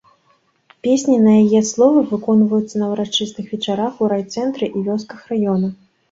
[0.85, 5.69] Песні на яе словы выконваюцца на ўрачыстых вечарах у райцэнтры і вёсках раёна.